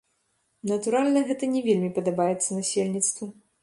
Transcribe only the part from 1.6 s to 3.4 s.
вельмі падабаецца насельніцтву.